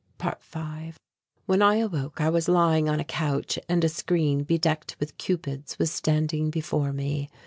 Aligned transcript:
~5~ 0.19 0.95
When 1.45 1.61
I 1.61 1.75
awoke, 1.75 2.21
I 2.21 2.29
was 2.31 2.49
lying 2.49 2.89
on 2.89 2.99
a 2.99 3.03
couch 3.05 3.59
and 3.69 3.83
a 3.83 3.87
screen 3.87 4.41
bedecked 4.43 4.95
with 4.99 5.15
cupids 5.19 5.77
was 5.77 5.91
standing 5.91 6.49
before 6.49 6.91
me. 6.91 7.29